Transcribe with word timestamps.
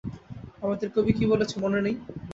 আমাদের 0.63 0.87
কবি 0.95 1.11
কী 1.17 1.25
বলেছে 1.31 1.55
মনে 1.63 1.79
নেই? 1.81 1.95